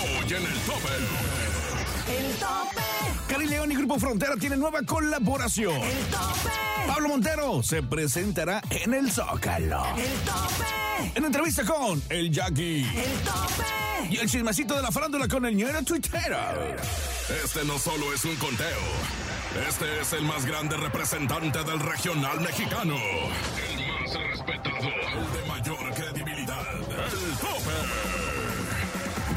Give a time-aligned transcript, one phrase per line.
[0.00, 0.88] Hoy en el tope.
[2.08, 2.80] El tope.
[3.28, 5.74] Cari León y Grupo Frontera tienen nueva colaboración.
[5.74, 6.50] El tope.
[6.86, 9.84] Pablo Montero se presentará en el Zócalo.
[9.96, 11.12] El tope.
[11.14, 12.84] En entrevista con el Jackie.
[12.84, 13.64] El tope.
[14.10, 16.38] Y el chismecito de la farándula con el ñero tuitero.
[17.44, 18.80] Este no solo es un conteo.
[19.68, 22.96] Este es el más grande representante del regional mexicano.
[22.96, 24.78] El más respetado.
[24.78, 26.19] El de mayor credibilidad.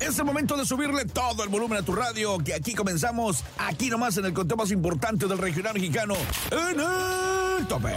[0.00, 3.90] Es el momento de subirle todo el volumen a tu radio, que aquí comenzamos, aquí
[3.90, 6.14] nomás en el conteo más importante del regional mexicano,
[6.50, 7.94] en el tope.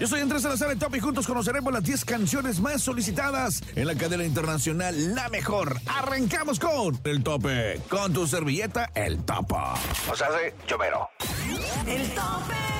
[0.00, 3.86] Yo soy Andrés Salazar el Top y juntos conoceremos las 10 canciones más solicitadas en
[3.86, 5.78] la cadena internacional La Mejor.
[5.86, 9.58] Arrancamos con el tope, con tu servilleta, el topo.
[10.10, 11.10] O sea, sí, chomero.
[11.86, 12.79] El tope.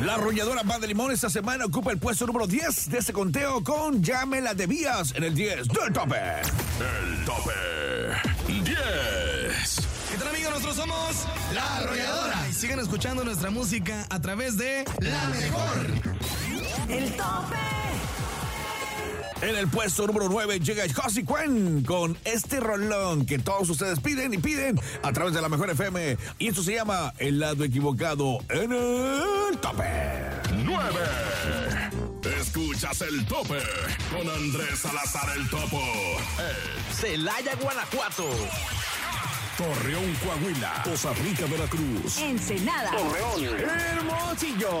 [0.00, 4.02] La arrolladora Banda Limón esta semana ocupa el puesto número 10 de ese conteo con
[4.02, 6.16] Llámela de Vías en el 10 del tope.
[6.80, 7.50] El tope
[8.46, 8.66] 10.
[10.10, 10.52] ¿Qué tal amigos?
[10.52, 12.48] Nosotros somos La Arrolladora.
[12.48, 15.86] Y sigan escuchando nuestra música a través de La Mejor.
[16.88, 17.89] El tope.
[19.42, 24.34] En el puesto número 9 llega Josie Quen con este rolón que todos ustedes piden
[24.34, 26.18] y piden a través de la Mejor FM.
[26.38, 29.84] Y esto se llama El lado equivocado en el tope.
[30.62, 31.00] 9.
[32.38, 33.60] Escuchas el tope
[34.12, 35.80] con Andrés Salazar el Topo.
[36.38, 38.26] El Celaya, Guanajuato.
[39.56, 40.82] Torreón, Coahuila.
[40.84, 42.18] Costa Rica, Veracruz.
[42.18, 42.90] Ensenada.
[43.94, 44.80] Hermosillo.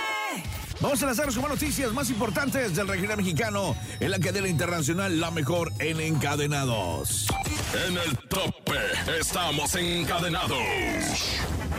[0.81, 5.29] Vamos a lanzar las noticias más importantes del regional mexicano en la cadena internacional La
[5.29, 7.27] Mejor en Encadenados.
[7.87, 8.79] En el tope
[9.19, 10.57] estamos encadenados.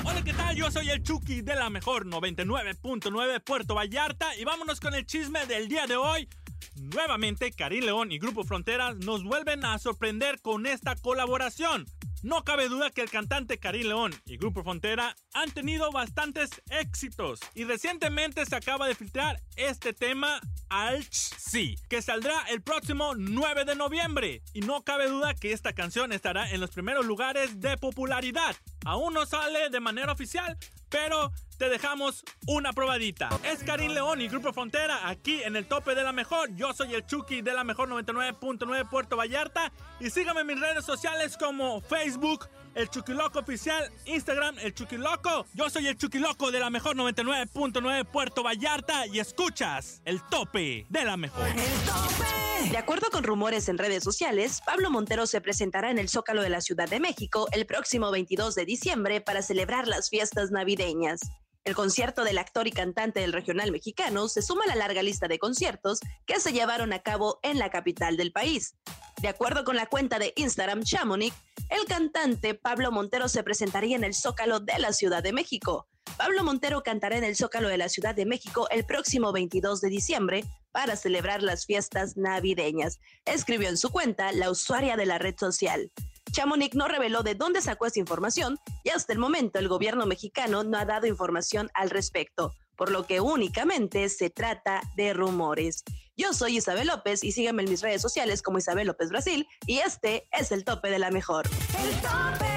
[0.05, 0.55] Hola, ¿qué tal?
[0.55, 5.47] Yo soy el Chucky de la mejor 99.9 Puerto Vallarta y vámonos con el chisme
[5.47, 6.29] del día de hoy.
[6.77, 11.87] Nuevamente, Karim León y Grupo Fronteras nos vuelven a sorprender con esta colaboración.
[12.23, 17.41] No cabe duda que el cantante Karim León y Grupo Frontera han tenido bastantes éxitos
[17.53, 21.13] y recientemente se acaba de filtrar este tema Alch
[21.53, 26.13] Sí, que saldrá el próximo 9 de noviembre y no cabe duda que esta canción
[26.13, 28.55] estará en los primeros lugares de popularidad.
[28.85, 30.57] Aún no sale de manera oficial,
[30.89, 33.29] pero te dejamos una probadita.
[33.45, 36.53] Es Karim León y Grupo Frontera aquí en el tope de la mejor.
[36.55, 40.85] Yo soy el Chucky de la mejor 99.9 Puerto Vallarta y síganme en mis redes
[40.85, 45.47] sociales como Facebook, el Chucky Loco Oficial, Instagram, el Chucky Loco.
[45.55, 50.87] Yo soy el Chucky Loco de la mejor 99.9 Puerto Vallarta y escuchas el tope
[50.89, 51.49] de la mejor.
[51.49, 52.71] El tope.
[52.71, 56.49] De acuerdo con rumores en redes sociales, Pablo Montero se presentará en el Zócalo de
[56.49, 61.21] la Ciudad de México el próximo 22 de diciembre para celebrar las fiestas navideñas.
[61.65, 65.29] El concierto del actor y cantante del regional mexicano se suma a la larga lista
[65.29, 68.75] de conciertos que se llevaron a cabo en la capital del país.
[69.21, 71.37] De acuerdo con la cuenta de Instagram Chamonix,
[71.69, 75.87] el cantante Pablo Montero se presentaría en el Zócalo de la Ciudad de México.
[76.17, 79.89] Pablo Montero cantará en el Zócalo de la Ciudad de México el próximo 22 de
[79.89, 85.37] diciembre para celebrar las fiestas navideñas, escribió en su cuenta la usuaria de la red
[85.39, 85.93] social.
[86.33, 90.65] Chamonix no reveló de dónde sacó esta información y hasta el momento el gobierno mexicano
[90.65, 95.85] no ha dado información al respecto, por lo que únicamente se trata de rumores.
[96.17, 99.79] Yo soy Isabel López y síganme en mis redes sociales como Isabel López Brasil y
[99.79, 101.49] este es el tope de la mejor.
[101.79, 102.53] El tope.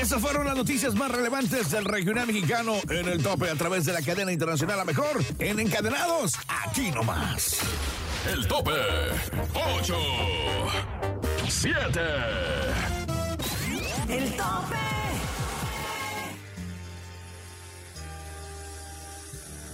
[0.00, 3.92] Esas fueron las noticias más relevantes del regional mexicano en el tope a través de
[3.92, 7.58] la cadena internacional La Mejor en Encadenados, aquí nomás.
[8.32, 8.72] El tope
[9.78, 11.21] 8.
[11.52, 12.00] 7.
[14.08, 14.76] El tope.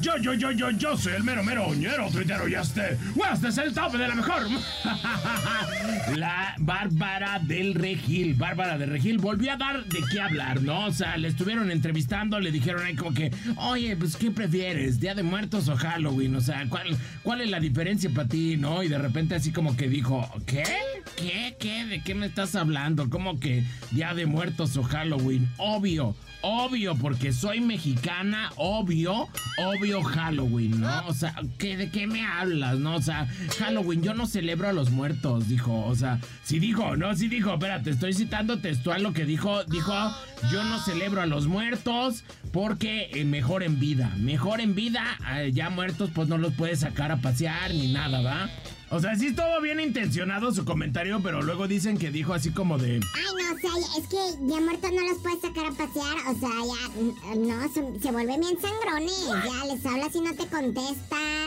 [0.01, 2.99] Yo, yo, yo, yo, yo soy el mero, mero, ñero, tuitero y este.
[3.33, 4.43] Este es el tope de la mejor.
[6.17, 8.35] la Bárbara del Regil.
[8.35, 10.87] Bárbara del Regil volvió a dar de qué hablar, ¿no?
[10.87, 15.01] O sea, le estuvieron entrevistando, le dijeron ahí como que, oye, pues, ¿qué prefieres?
[15.01, 16.35] ¿Día de Muertos o Halloween?
[16.37, 18.83] O sea, ¿cuál, cuál es la diferencia para ti, no?
[18.83, 20.65] Y de repente así como que dijo, ¿qué?
[21.17, 21.57] ¿Qué?
[21.59, 21.85] ¿Qué?
[21.87, 23.11] ¿De qué me estás hablando?
[23.11, 25.49] ¿Cómo que Día de Muertos o Halloween?
[25.57, 26.15] Obvio.
[26.41, 29.29] Obvio, porque soy mexicana, obvio,
[29.59, 31.09] obvio Halloween, ¿no?
[31.09, 32.95] O sea, ¿qué, ¿de qué me hablas, no?
[32.95, 33.27] O sea,
[33.59, 35.85] Halloween, yo no celebro a los muertos, dijo.
[35.85, 39.65] O sea, sí dijo, no, sí dijo, espérate, estoy citando textual lo que dijo.
[39.65, 39.93] Dijo,
[40.51, 44.15] yo no celebro a los muertos porque eh, mejor en vida.
[44.17, 45.05] Mejor en vida,
[45.37, 48.49] eh, ya muertos, pues no los puedes sacar a pasear ni nada, ¿va?
[48.91, 52.79] O sea, sí estuvo bien intencionado su comentario, pero luego dicen que dijo así como
[52.79, 52.95] de...
[52.95, 54.17] Ay, no, o sea, es que
[54.47, 58.41] ya muertos no los puedes sacar a pasear, o sea, ya, no, se, se vuelven
[58.41, 61.38] bien sangrones, ya les hablas y no te contestan,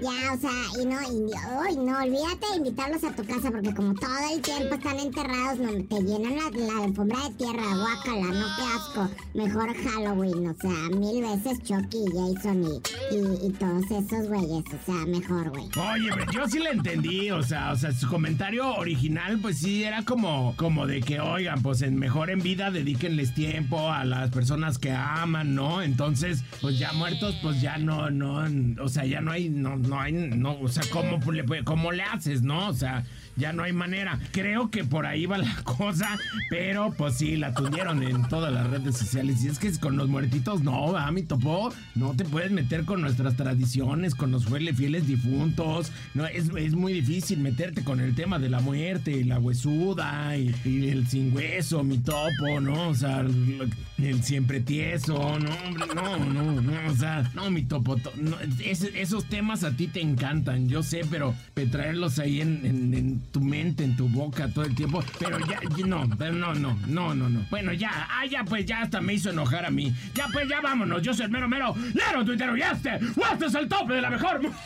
[0.00, 0.50] ya, o sea,
[0.80, 4.74] y no, y, no, olvídate de invitarlos a tu casa, porque como todo el tiempo
[4.74, 9.74] están enterrados, no, te llenan la, la alfombra de tierra, guácala, no, qué asco, mejor
[9.74, 15.50] Halloween, o sea, mil veces Chucky, y, y, y todos esos güeyes, o sea, mejor,
[15.50, 15.68] güey.
[15.92, 19.84] Oye, pero yo sí le entendí, o sea, o sea, su comentario original, pues sí,
[19.84, 24.30] era como, como de que, oigan, pues en mejor en vida, dedíquenles tiempo a las
[24.30, 25.82] personas que aman, ¿no?
[25.82, 28.44] Entonces, pues ya muertos, pues ya no, no,
[28.82, 32.02] o sea, ya no hay, no, no hay, no, o sea, ¿cómo le, cómo le
[32.02, 32.68] haces, no?
[32.68, 33.04] O sea,
[33.38, 34.18] ya no hay manera.
[34.32, 36.18] Creo que por ahí va la cosa,
[36.50, 39.42] pero pues sí, la tundieron en todas las redes sociales.
[39.44, 43.00] Y es que con los muertitos, no, va, mi topo, no te puedes meter con
[43.00, 45.92] nuestras tradiciones, con los fieles, difuntos.
[46.14, 50.36] No, es, es muy difícil meterte con el tema de la muerte y la huesuda
[50.36, 50.54] y,
[50.88, 52.88] el sin hueso, mi topo, ¿no?
[52.88, 57.96] O sea, el, siempre tieso, no, hombre, no, no, no, o sea, no, mi topo,
[57.96, 62.40] to- no, es- esos temas a ti te encantan, yo sé, pero, pero traerlos ahí
[62.40, 66.32] en, en- en tu mente, en tu boca todo el tiempo, pero ya, no, pero
[66.32, 67.46] no, no, no, no, no.
[67.50, 69.94] Bueno, ya, ah, ya, pues ya hasta me hizo enojar a mí.
[70.14, 73.54] Ya, pues ya vámonos, yo soy el mero, mero, lero, tuitero, y este, este es
[73.54, 74.40] el tope de la mejor.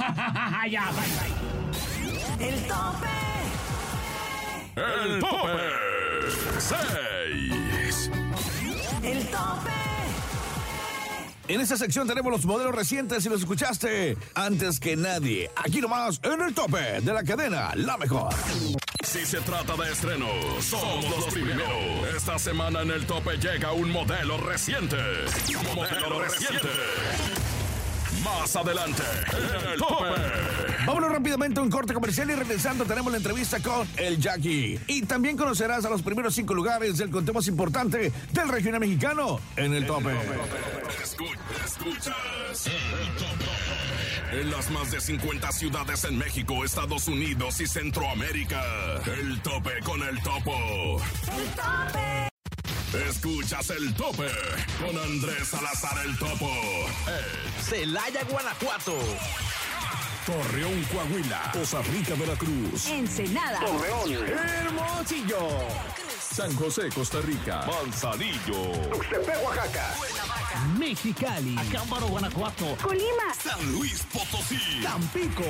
[0.71, 1.01] ya, bye,
[2.39, 2.49] bye.
[2.49, 3.23] El tope.
[4.75, 5.93] El tope
[6.59, 8.11] 6.
[9.03, 9.92] El tope.
[11.49, 15.51] En esta sección tenemos los modelos recientes y los escuchaste antes que nadie.
[15.57, 18.33] Aquí nomás en el tope de la cadena La Mejor.
[19.05, 21.69] Si se trata de estrenos, somos los primeros.
[22.17, 24.97] Esta semana en el tope llega un modelo reciente.
[25.75, 26.69] Modelo reciente.
[28.25, 29.03] Más adelante,
[29.33, 30.15] en el tope.
[30.87, 34.79] Vámonos rápidamente a un corte comercial y regresando tenemos la entrevista con el Jackie.
[34.87, 39.41] Y también conocerás a los primeros cinco lugares del conteo más importante del regional mexicano
[39.57, 40.13] en el tope.
[41.13, 44.41] Escuchas el tope.
[44.41, 48.63] En las más de 50 ciudades en México, Estados Unidos y Centroamérica.
[49.07, 51.03] El tope con el topo.
[51.37, 53.09] El tope.
[53.09, 54.29] Escuchas el tope
[54.79, 56.51] con Andrés Salazar el topo.
[57.61, 58.95] Celaya, Guanajuato.
[60.27, 61.51] Torreón, Coahuila.
[61.53, 62.87] Costa Rica, Veracruz.
[62.87, 63.61] Ensenada.
[63.67, 65.49] Hermosillo.
[66.33, 67.67] San José, Costa Rica.
[67.67, 68.73] Manzanillo.
[70.79, 71.57] Mexicali.
[71.59, 72.77] Acámbaro, Guanajuato.
[72.83, 73.35] Colima.
[73.43, 74.81] San Luis Potosí.
[74.83, 75.45] Tampico.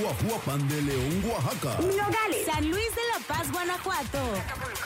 [0.00, 1.80] Guajuapan de León, Oaxaca.
[1.82, 2.46] Nogales.
[2.46, 4.18] San Luis de la Paz, Guanajuato.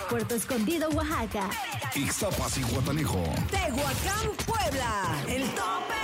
[0.08, 1.50] Puerto Escondido, Oaxaca.
[1.94, 3.22] Ixtapas y Guatanejo.
[3.50, 5.22] Tehuacán, Puebla.
[5.28, 6.02] El tope.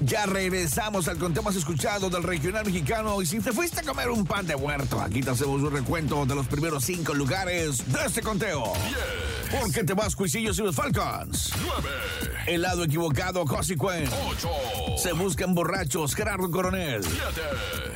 [0.00, 3.22] Ya regresamos al conteo más escuchado del regional mexicano.
[3.22, 6.26] Y si te fuiste a comer un pan de huerto, aquí te hacemos un recuento
[6.26, 8.72] de los primeros cinco lugares de este conteo.
[9.60, 11.52] Porque te vas, Cuisillos y los Falcons.
[11.62, 11.88] 9,
[12.46, 14.08] El lado equivocado, Cosicuen.
[14.28, 14.50] 8,
[14.98, 17.02] Se buscan borrachos, Gerardo Coronel.
[17.02, 17.20] 7,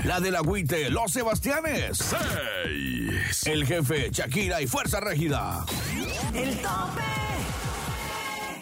[0.04, 1.98] La del agüite, Los Sebastianes.
[1.98, 5.64] 6, El jefe, Shakira y Fuerza Régida.
[6.34, 7.02] El tope.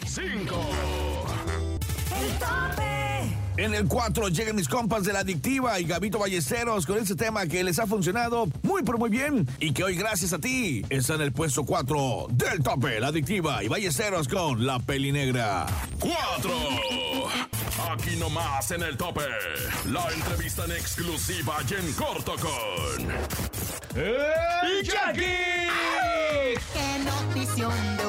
[0.05, 0.69] 5,
[2.19, 2.86] El tope.
[3.57, 7.47] En el 4 llegan mis compas de la adictiva y Gabito Ballesteros con este tema
[7.47, 11.15] que les ha funcionado muy pero muy bien y que hoy gracias a ti está
[11.15, 15.65] en el puesto 4 del tope, la adictiva y Ballesteros con la peli negra.
[15.99, 16.51] 4.
[17.91, 19.21] Aquí nomás en el tope.
[19.91, 23.07] La entrevista en exclusiva y en corto con.
[23.95, 25.67] ¡El Jackie!
[26.73, 28.06] Qué notición de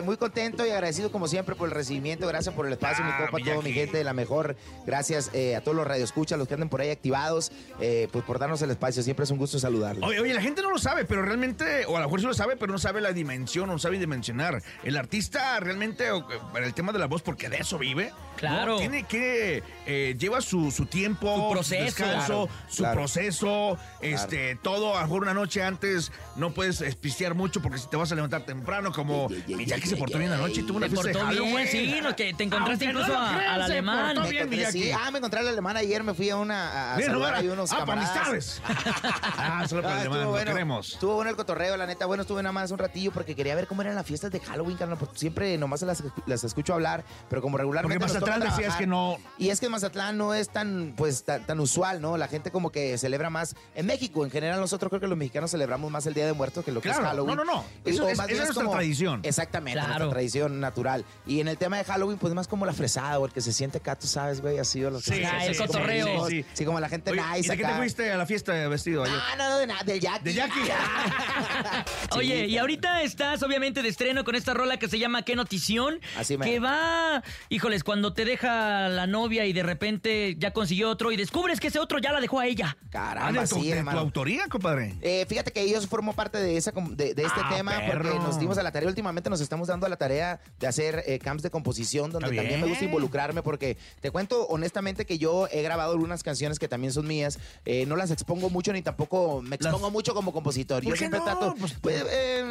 [0.00, 2.26] Eh, muy contento y agradecido como siempre por el recibimiento.
[2.26, 4.56] Gracias por el espacio, mi Ah, copa, mi todo mi gente de la mejor.
[4.86, 8.38] Gracias eh, a todos los radioescuchas, los que anden por ahí activados, eh, pues por
[8.38, 9.02] darnos el espacio.
[9.02, 10.08] Siempre es un gusto saludarlos.
[10.08, 12.34] Oye, oye, la gente no lo sabe, pero realmente, o a lo mejor sí lo
[12.34, 14.62] sabe, pero no sabe la dimensión, no sabe dimensionar.
[14.82, 18.12] El artista realmente, o, para el tema de la voz, porque de eso vive.
[18.36, 18.72] Claro.
[18.74, 18.78] ¿no?
[18.78, 21.84] Tiene que, eh, lleva su, su tiempo, Su proceso.
[21.84, 22.94] descanso, Claro, su claro.
[23.00, 27.88] proceso, este, todo, a lo mejor una noche antes no puedes espistear mucho porque si
[27.88, 30.88] te vas a levantar temprano, como mi Jackie se portó bien anoche y tuvo una
[30.88, 31.68] fiesta de Halloween.
[31.68, 34.06] sí, no, que te encontraste Aunque no incluso lo a- crean, al se alemán.
[34.14, 36.70] portó Me bien, encontré- sí, ah, me encontré al alemán ayer, me fui a una
[36.70, 38.28] a, a Bien, saludar ahí unos Ah, para camaradas.
[38.28, 38.62] amistades.
[39.42, 40.92] Ah, solo para el estuvo alemán, lo bueno, queremos.
[40.92, 42.06] Estuvo bueno el cotorreo, la neta.
[42.06, 44.76] Bueno, estuve nada más un ratillo porque quería ver cómo eran las fiestas de Halloween,
[44.76, 44.98] carnal.
[44.98, 47.98] Porque siempre nomás las, las escucho hablar, pero como regularmente.
[47.98, 48.80] Porque nos toca Mazatlán decías trabajar.
[48.80, 52.16] que no- Y es que Mazatlán no es tan, pues, tan, tan usual, ¿no?
[52.16, 53.54] La gente como que celebra más.
[53.74, 56.64] En México, en general, nosotros creo que los mexicanos celebramos más el Día de Muertos
[56.64, 57.36] que lo que Claro, es Halloween.
[57.36, 57.64] no, no, no.
[57.84, 59.20] Eso es- esa es nuestra tradición.
[59.22, 59.88] Exactamente, Claro.
[60.06, 61.04] nuestra tradición natural.
[61.26, 63.52] Y en el tema de Halloween, pues más como la fresada o el que se
[63.52, 66.28] siente acá, tú sabes, güey, así o los que Sí, se- Ah, el como cotorreo.
[66.28, 66.46] Sí, sí.
[66.54, 69.04] Sí, como la gente Oye, nice ¿Y de qué te fuiste a la fiesta vestido
[69.04, 69.16] ayer?
[69.18, 70.24] Ah, no, de nada, del Jackie.
[70.24, 70.60] ¿De Jackie?
[72.16, 76.00] Oye, y ahorita estás obviamente de estreno con esta rola que se llama ¿Qué notición?
[76.18, 76.50] Así mero.
[76.50, 81.16] Que va, híjoles, cuando te deja la novia y de repente ya consiguió otro y
[81.16, 82.76] descubres que ese otro ya la dejó a ella.
[82.80, 83.98] Ah, Caramba, de tu, sí, de tu hermano.
[84.00, 84.94] autoría, compadre.
[85.00, 88.02] Eh, fíjate que ellos formó parte de esa de, de este Ah, tema perro.
[88.10, 91.02] porque nos dimos a la tarea últimamente nos estamos dando a la tarea de hacer
[91.06, 95.16] eh, camps de composición donde Está también me gusta involucrarme porque te cuento honestamente que
[95.18, 98.82] yo he grabado algunas canciones que también son mías eh, no las expongo mucho ni
[98.82, 101.24] tampoco me expongo mucho como compositor ¿Por yo siempre no?
[101.24, 102.44] trato Pues- pues, eh,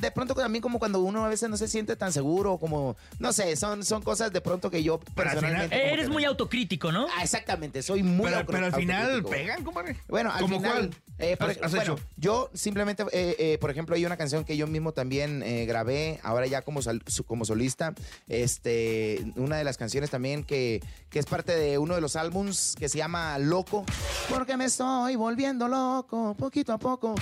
[0.00, 3.32] de pronto también como cuando uno a veces no se siente tan seguro como no
[3.32, 6.92] sé son son cosas de pronto que yo Pero al final- Eres que- muy autocrítico,
[6.92, 7.06] ¿no?
[7.16, 9.96] Ah, exactamente soy muy Pero, pero al final pegan, compadre.
[10.08, 10.90] Bueno, al ¿Cómo final, cuál?
[11.18, 12.04] eh, por- has, has bueno, hecho?
[12.16, 16.20] yo simplemente, eh, eh, por ejemplo, hay una canción que yo mismo también eh, grabé,
[16.22, 16.80] ahora ya como,
[17.26, 17.94] como solista,
[18.26, 22.74] este, una de las canciones también que, que es parte de uno de los álbums
[22.76, 23.86] que se llama Loco,
[24.28, 27.14] porque me estoy volviendo loco, poquito a poco.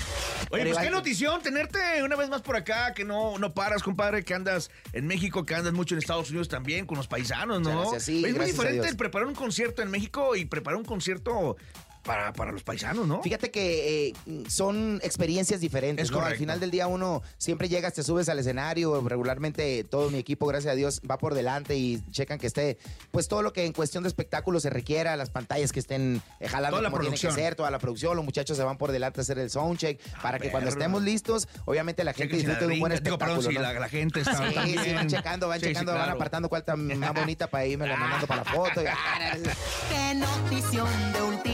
[0.51, 4.25] Oye, pues qué notición tenerte una vez más por acá, que no, no paras, compadre,
[4.25, 7.83] que andas en México, que andas mucho en Estados Unidos también con los paisanos, ¿no?
[7.83, 11.57] Gracias, sí, es muy diferente el preparar un concierto en México y preparar un concierto
[12.05, 13.23] para, para los paisanos, ¿no?
[13.23, 14.13] Fíjate que eh,
[14.49, 16.21] son experiencias diferentes, Es ¿no?
[16.21, 20.47] Al final del día uno siempre llegas, te subes al escenario, regularmente todo mi equipo,
[20.47, 22.79] gracias a Dios, va por delante y checan que esté,
[23.11, 26.49] pues todo lo que en cuestión de espectáculo se requiera, las pantallas que estén eh,
[26.49, 27.45] jalando Toda la como tiene que producción.
[27.45, 30.39] ser, toda la producción, los muchachos se van por delante a hacer el soundcheck, para
[30.39, 33.37] que cuando estemos listos, obviamente la gente si disfrute de un buen ringa- digo, espectáculo,
[33.39, 33.63] perdón, si ¿no?
[33.63, 36.17] la, la gente está Sí, sí, van checando, van Sí, sí, checando, van claro.
[36.17, 38.83] apartando cuál está más bonita para irme la mandando para la foto.
[38.83, 39.37] y- ah,
[39.91, 41.54] Qué notición de última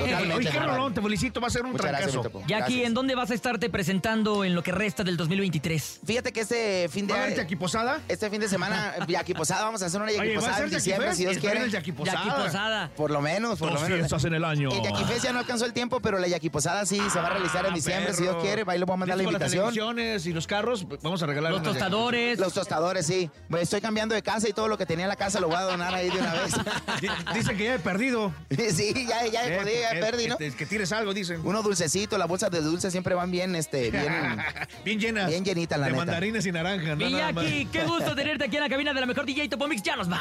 [0.00, 0.34] Totalmente.
[0.34, 2.30] Oye, qué rolón, te felicito, va a ser un Muchas gracias, trancazo.
[2.30, 2.40] topo.
[2.46, 2.86] Jackie, Gracias.
[2.86, 6.00] ¿en dónde vas a estarte presentando en lo que resta del 2023?
[6.04, 8.00] Fíjate que este fin de ¿Va a haber Jackie Posada?
[8.08, 10.58] Este fin de semana, Yaqui Posada, vamos a hacer una Yaqui Oye, ¿va a Posada
[10.58, 11.18] en Jackie diciembre, Fest?
[11.18, 11.70] si Dios quiere.
[11.70, 12.24] Jackie Posada.
[12.24, 12.90] Jackie Posada.
[12.96, 13.98] Por lo menos, por Dos lo menos.
[14.00, 14.70] fiestas en el año.
[14.70, 17.26] El Yaqui Fest ya no alcanzó el tiempo, pero la Yaqui Posada sí se va
[17.26, 18.22] a realizar en Ah, diciembre, si.
[18.22, 18.64] Dios quiere.
[18.66, 19.64] Ahí le voy a mandar la las invitación.
[19.64, 22.38] televisiones y los carros, vamos a regalar Los Jackie tostadores.
[22.38, 23.30] Los tostadores, sí.
[23.60, 25.62] Estoy cambiando de casa y todo lo que tenía en la casa lo voy a
[25.62, 26.52] donar ahí de una vez.
[27.00, 28.32] Di- Dicen que ya he perdido.
[28.50, 30.36] sí, ya, ya, Eh, podía, ya perdí, ¿no?
[30.38, 31.40] que, te- que tires algo, dicen.
[31.44, 34.38] Unos dulcecitos, las bolsas de dulce siempre van bien, este, bien.
[34.84, 35.28] bien llenas.
[35.28, 36.04] Bien llenitas, la De neta.
[36.04, 36.88] mandarines y naranjas.
[36.90, 37.44] no Mi nada más.
[37.44, 39.82] Jackie, qué gusto tenerte aquí en la cabina de la mejor DJ Topomix.
[39.82, 40.20] Ya nos va.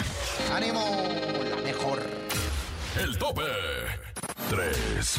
[0.53, 0.83] ¡Ánimo!
[1.49, 2.01] La mejor.
[3.01, 3.41] El tope.
[4.49, 5.17] 3.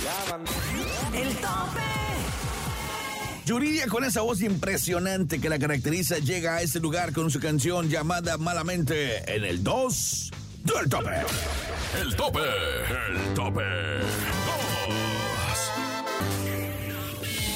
[1.15, 1.81] El tope.
[3.45, 7.89] Yuridia, con esa voz impresionante que la caracteriza, llega a este lugar con su canción
[7.89, 10.31] llamada Malamente en el 2
[10.65, 11.11] del tope.
[12.01, 12.41] El tope.
[12.41, 13.61] El tope.
[13.61, 13.65] 2.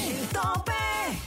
[0.09, 0.71] El tope.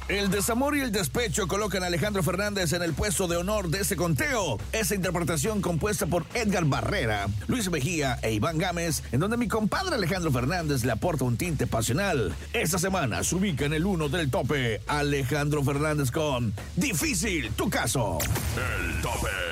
[0.08, 3.80] El desamor y el despecho colocan a Alejandro Fernández en el puesto de honor de
[3.80, 4.58] ese conteo.
[4.72, 9.94] Esa interpretación compuesta por Edgar Barrera, Luis Mejía e Iván Gámez, en donde mi compadre
[9.94, 12.34] Alejandro Fernández le aporta un tinte pasional.
[12.52, 18.18] Esta semana se ubica en el 1 del tope Alejandro Fernández con Difícil, tu caso.
[18.56, 19.49] El tope.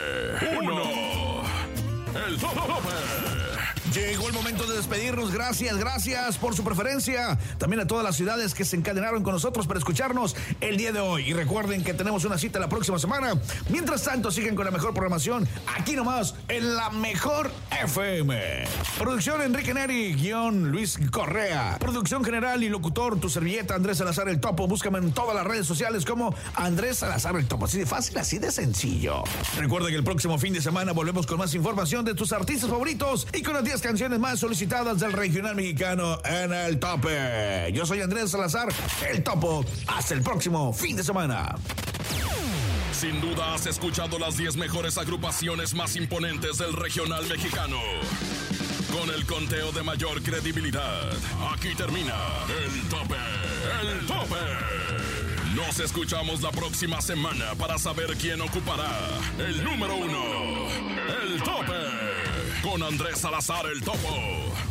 [2.38, 2.46] 1.
[2.46, 3.17] El tope.
[3.94, 5.32] Llegó el momento de despedirnos.
[5.32, 7.38] Gracias, gracias por su preferencia.
[7.56, 11.00] También a todas las ciudades que se encadenaron con nosotros para escucharnos el día de
[11.00, 11.30] hoy.
[11.30, 13.40] Y recuerden que tenemos una cita la próxima semana.
[13.70, 17.50] Mientras tanto, siguen con la mejor programación aquí nomás en la mejor
[17.82, 18.64] FM.
[18.98, 21.78] Producción Enrique Neri, guion Luis Correa.
[21.80, 24.66] Producción general y locutor, tu servilleta Andrés Salazar el Topo.
[24.66, 27.64] Búscame en todas las redes sociales como Andrés Salazar el Topo.
[27.64, 29.24] Así de fácil, así de sencillo.
[29.56, 33.26] Recuerden que el próximo fin de semana volvemos con más información de tus artistas favoritos
[33.32, 37.70] y con las 10 canciones más solicitadas del regional mexicano en el tope.
[37.72, 38.68] Yo soy Andrés Salazar,
[39.08, 39.64] el Topo.
[39.86, 41.54] Hasta el próximo fin de semana.
[42.90, 47.76] Sin duda has escuchado las 10 mejores agrupaciones más imponentes del regional mexicano.
[48.90, 51.12] Con el conteo de mayor credibilidad,
[51.52, 52.16] aquí termina
[52.48, 53.14] el tope,
[53.82, 54.88] el tope.
[55.54, 58.90] Nos escuchamos la próxima semana para saber quién ocupará
[59.38, 60.22] el número uno,
[61.22, 61.97] el tope,
[62.62, 64.67] con Andrés Salazar el Topo.